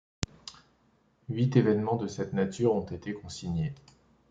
Huit 1.29 1.55
événements 1.55 1.95
de 1.95 2.07
cette 2.07 2.33
nature 2.33 2.73
ont 2.73 2.83
été 2.87 3.13
consignés. 3.13 3.75